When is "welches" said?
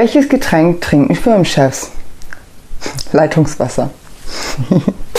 0.00-0.30